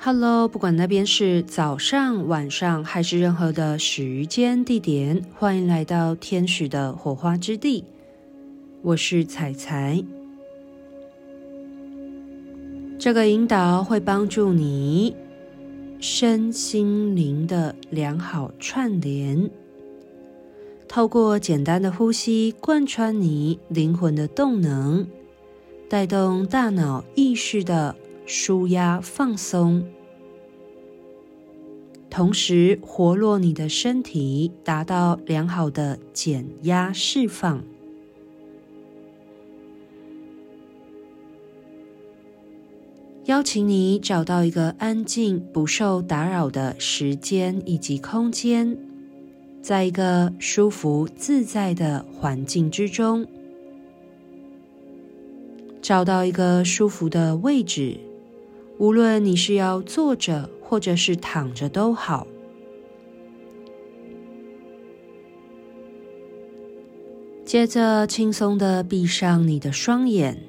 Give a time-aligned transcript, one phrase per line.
[0.00, 7.82] Hello，不管那边是早上、晚上还是任何的时间地点，欢迎来到天使的火花之地。
[8.80, 10.04] 我是彩彩，
[12.96, 15.16] 这个引导会帮助你
[15.98, 19.50] 身心灵的良好串联，
[20.86, 25.04] 透过简单的呼吸贯穿你灵魂的动能，
[25.88, 27.96] 带动大脑意识的。
[28.30, 29.86] 舒压放松，
[32.10, 37.64] 同时活络你的身体，达到良好的减压释放。
[43.24, 48.76] 邀请你找到一个安静、不受打扰的时间以及空间，
[49.62, 53.26] 在一个舒服自在的环境之中，
[55.80, 57.98] 找到一个舒服的位置。
[58.78, 62.28] 无论你是要坐着或者是躺着都好，
[67.44, 70.40] 接着轻松的闭上你的双眼，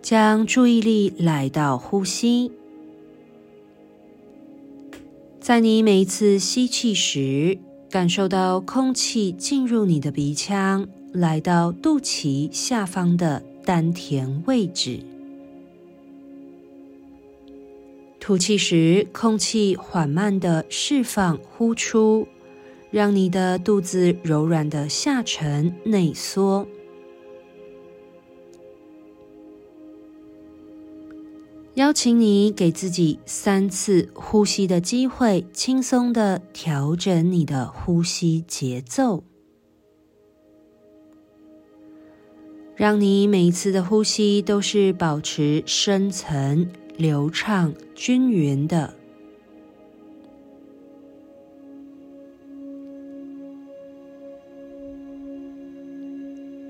[0.00, 2.50] 将注意力来到呼吸，
[5.40, 7.58] 在你每一次吸气时，
[7.90, 13.42] 感受到空气进入你的鼻腔，来到肚脐下方的。
[13.64, 15.00] 丹田位置，
[18.18, 22.26] 吐气时，空气缓慢的释放、呼出，
[22.90, 26.66] 让你的肚子柔软的下沉、内缩。
[31.74, 39.24] 邀请你给自己三次呼吸的机会，轻松的调整你的呼吸节奏。
[42.74, 48.94] 让你每一次的呼吸都是保持深层、流畅、均匀的。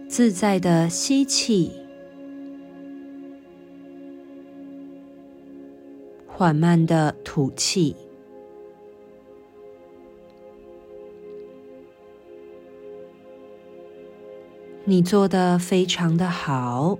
[0.09, 1.73] 自在的吸气，
[6.27, 7.97] 缓慢的吐气。
[14.85, 16.99] 你做的非常的好，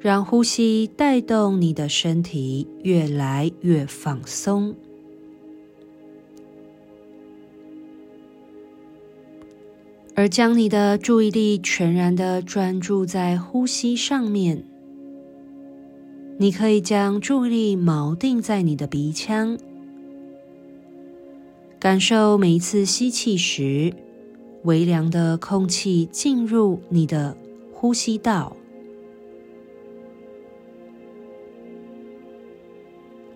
[0.00, 4.74] 让呼吸带动你的身体越来越放松，
[10.14, 14.64] 而将你的注意力全然的专注在呼吸上面。
[16.38, 19.58] 你可以将注意力锚定在你的鼻腔，
[21.78, 23.92] 感受每一次吸气时，
[24.64, 27.36] 微凉的空气进入你的
[27.72, 28.56] 呼吸道，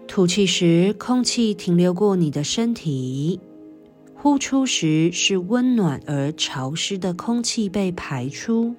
[0.07, 3.39] 吐气时，空气停留过你的身体；
[4.15, 8.75] 呼出时，是温暖而潮湿的空气被排出。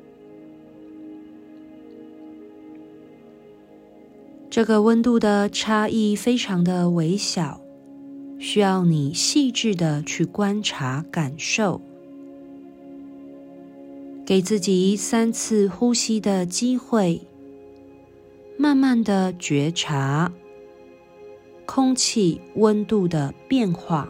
[4.49, 7.61] 这个温度的差异非常的微小，
[8.39, 11.79] 需要你细致的去观察、感受。
[14.29, 17.21] 给自己三次呼吸的机会，
[18.59, 20.31] 慢慢的觉察
[21.65, 24.07] 空气温度的变化。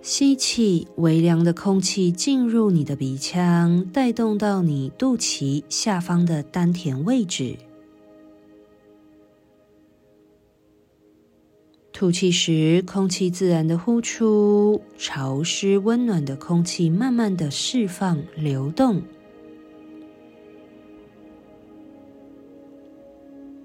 [0.00, 7.56] 吸气，微凉的空气进入你的鼻腔，带动到你肚脐下方的丹田位置。
[11.98, 19.00] 吐气时，空气自然的呼出，潮湿温暖的空气慢慢的释放流动。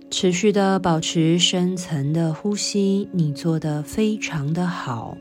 [0.10, 5.18] 持续的保持深层的呼吸，你做的非常的好。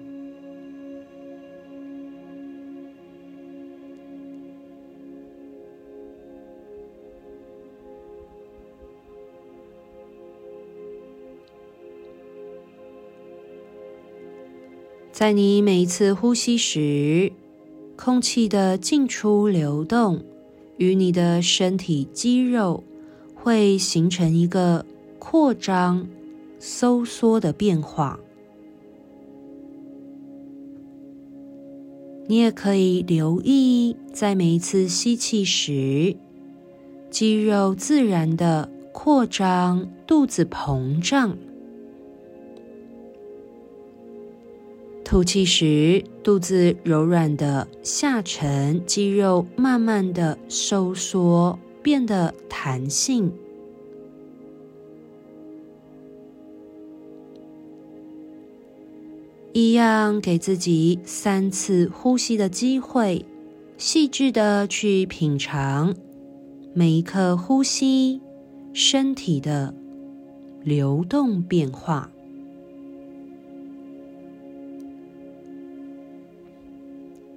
[15.20, 17.30] 在你每一次呼吸时，
[17.94, 20.24] 空气的进出流动
[20.78, 22.82] 与你的身体肌肉
[23.34, 24.86] 会形成一个
[25.18, 26.08] 扩张、
[26.58, 28.18] 收缩的变化。
[32.26, 36.16] 你也可以留意，在每一次吸气时，
[37.10, 41.36] 肌肉自然的扩张，肚子膨胀。
[45.10, 53.32] 吐气时，肚子柔软的下沉，肌肉慢慢的收缩，变得弹性。
[59.52, 63.26] 一样给自己三次呼吸的机会，
[63.76, 65.92] 细致的去品尝
[66.72, 68.20] 每一刻呼吸
[68.72, 69.74] 身体的
[70.62, 72.12] 流动变化。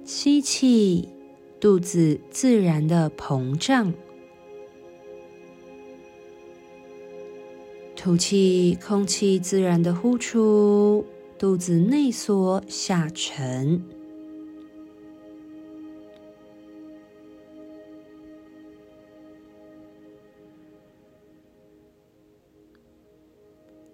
[0.04, 1.08] 吸气，
[1.58, 3.94] 肚子自然的膨胀；
[7.96, 11.06] 吐气，空气自然的呼出，
[11.38, 13.82] 肚子内缩下沉。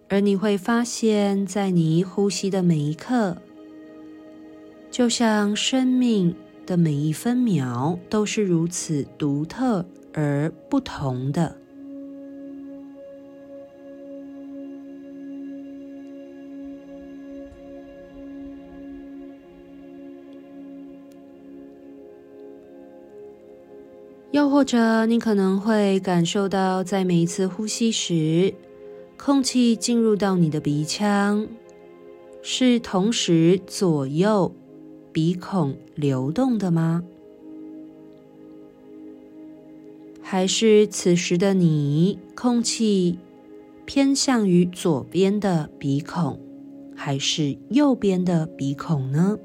[0.08, 3.36] 而你会发现，在你呼吸的每一刻，
[4.90, 6.34] 就像生命
[6.66, 11.56] 的每一分秒都是如此独特而不同的。
[24.32, 28.54] 又或者，你可能会感受到，在每一次呼吸时，
[29.16, 31.48] 空气进入到你的鼻腔，
[32.40, 34.52] 是同时左右
[35.12, 37.04] 鼻孔流动的吗？
[40.22, 43.18] 还是此时的你，空气
[43.84, 46.38] 偏向于左边的鼻孔，
[46.94, 49.38] 还是右边的鼻孔呢？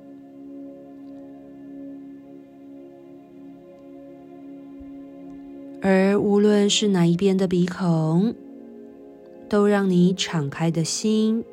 [5.82, 8.36] 而无论是哪一边的鼻孔，
[9.50, 11.44] 都让你敞开的心。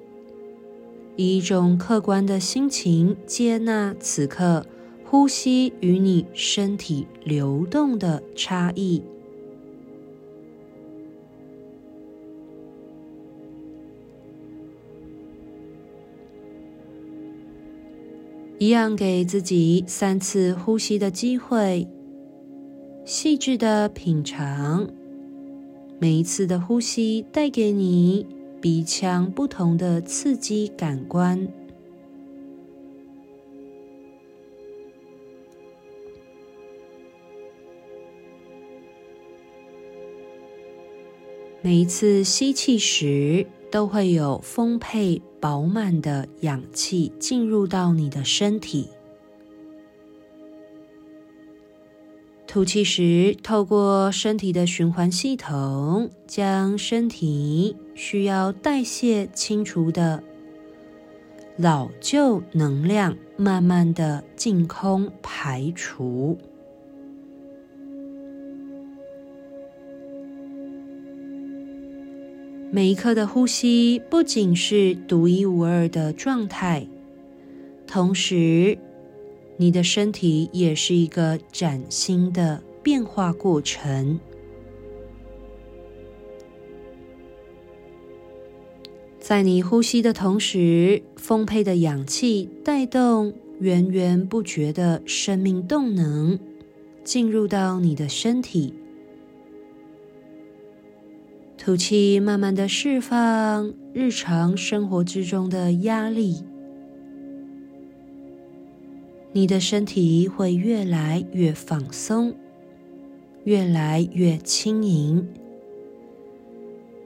[1.17, 4.65] 以一种客观的心情接纳此刻
[5.05, 9.03] 呼吸与你身体流动的差异，
[18.59, 21.87] 一样给自己三次呼吸的机会，
[23.05, 24.89] 细致的品尝
[25.99, 28.27] 每一次的呼吸带给你。
[28.63, 31.49] 鼻腔不同的刺激感官，
[41.61, 48.89] 每一次吸气时，都会有丰沛饱满的氧气进入到你的身体。
[52.47, 60.23] 吐气时，透过身体的循环系统，将身体需要代谢清除的
[61.57, 66.39] 老旧能量，慢慢的净空排除。
[72.71, 76.87] 每一刻的呼吸，不仅是独一无二的状态，
[77.87, 78.79] 同时，
[79.59, 84.19] 你的身体也是一个崭新的变化过程，
[89.33, 96.39] 在你呼吸的同时，丰沛的氧气带动源源不绝的生命动能
[97.03, 98.75] 进入到你的身体，
[101.57, 106.45] 吐气，慢慢的释放日常生活之中的压力。
[109.33, 112.35] 你的身体会越来越放松，
[113.45, 115.27] 越来越轻盈，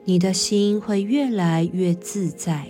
[0.09, 2.65] 你的心会越来越自在，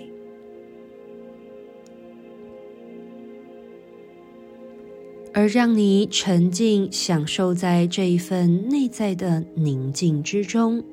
[5.31, 10.83] 而让你沉浸享受在这一份内在的宁静之中。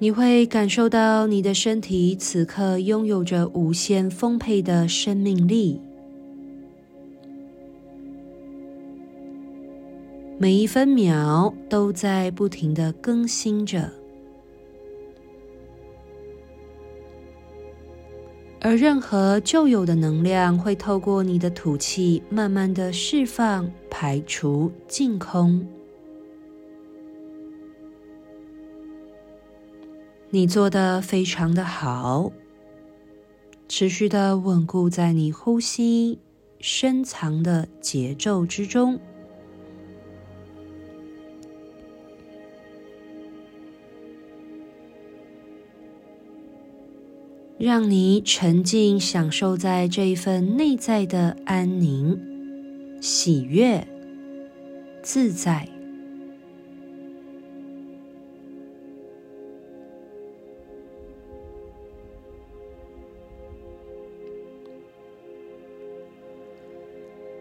[0.00, 5.80] 你会感受到你的身体此刻拥有着无限丰沛的生命力，
[10.44, 13.90] 每一分秒都在不停的更新着，
[18.60, 25.66] 而任何旧有的能量会透过你的吐气，慢慢的释放、排除、净空。
[30.28, 32.30] 你做得非常的好，
[33.66, 36.18] 持续的稳固在你呼吸
[36.60, 39.00] 深藏的节奏之中。
[47.64, 52.20] 让你沉浸享受在这一份内在的安宁、
[53.00, 53.88] 喜悦、
[55.02, 55.66] 自在。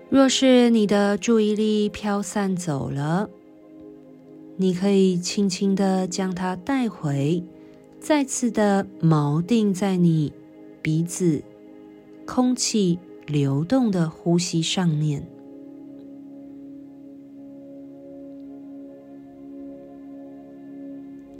[0.09, 3.29] 若是你的注意力飘散走了，
[4.55, 7.43] 你可以轻轻的将它带回，
[8.03, 10.33] 再次的锚定在你
[10.81, 11.41] 鼻子
[12.25, 15.25] 空气流动的呼吸上面，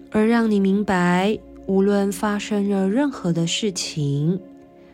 [0.09, 4.39] 而让你明白，无论发生了任何的事情。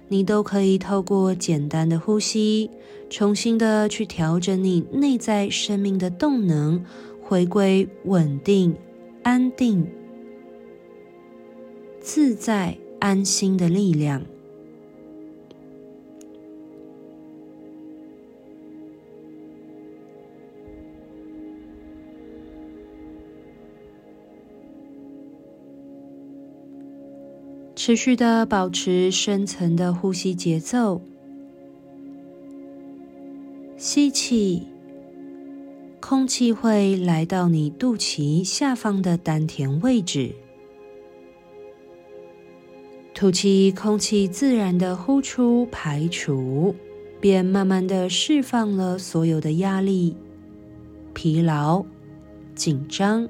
[0.08, 2.72] 你都可以透过简单的呼吸，
[3.12, 6.84] 重新的去调整你内在生命的动能，
[7.22, 8.76] 回归稳定、
[9.22, 9.88] 安定、
[12.02, 14.24] 自在、安心的力量。
[27.76, 31.02] 持续的保持深层的呼吸节奏，
[33.78, 34.68] 吸气，
[36.00, 40.36] 空气会来到你肚脐下方的丹田位置；
[43.20, 46.74] 吐气，空气自然的呼出排除，
[47.20, 50.16] 便慢慢的释放了所有的压力、
[51.14, 51.84] 疲劳、
[52.56, 53.28] 紧张。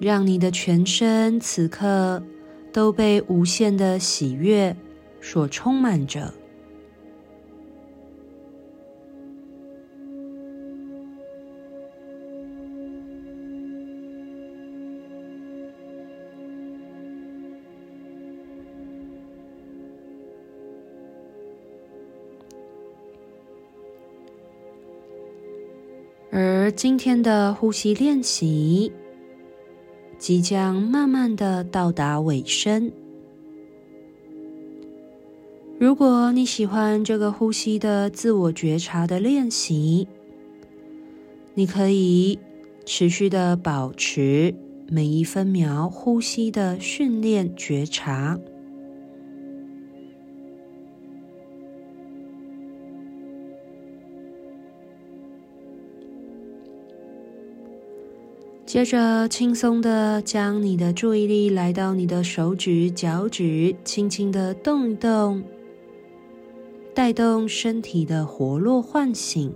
[0.00, 2.20] 让你的全身此刻
[2.72, 4.76] 都被无限的喜悦
[5.20, 6.34] 所充满着，
[26.34, 28.90] 而今天的呼吸练习。
[30.18, 32.92] 即将慢慢的到达尾声。
[35.80, 40.06] 如果你喜欢这个呼吸的自我觉察的练习，
[41.54, 42.38] 你可以
[42.86, 44.54] 持续的保持
[44.88, 48.38] 每一分秒呼吸的训练觉察。
[58.72, 65.42] 接着，轻松的将你的注意力来到你的手指、脚趾，轻轻的动一动，
[66.94, 69.52] 带动身体的活络唤醒。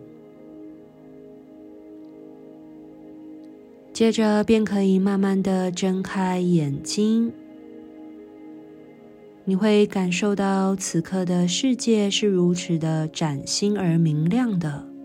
[3.91, 7.33] 接着，便可以慢慢的睁开眼睛。
[9.47, 14.96] 你会感受到此刻的世界是如此的崭新而明亮的。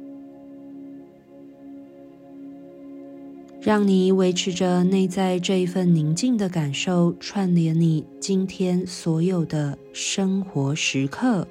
[3.62, 11.48] 让你维持着内在这一份宁静的感受，串联你今天所有的生活时刻。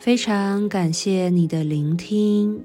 [0.00, 2.64] 非常感谢你的聆听，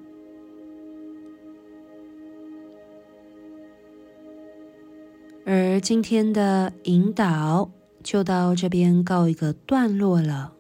[5.46, 7.70] 而今天的引导
[8.02, 10.57] 就到这边告一个段落了。